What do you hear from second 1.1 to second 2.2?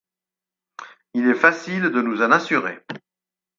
Il est facile de